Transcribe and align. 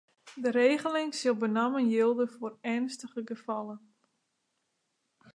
De 0.35 0.49
regeling 0.59 1.09
sil 1.19 1.35
benammen 1.43 1.85
jilde 1.93 2.27
foar 2.35 2.55
earnstige 2.71 3.21
gefallen. 3.25 3.93